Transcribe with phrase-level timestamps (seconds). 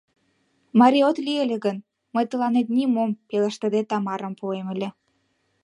[0.79, 1.77] Марий от лий ыле гын,
[2.13, 4.89] мый тыланет нимом пелештыде Тамарам пуэм ыле.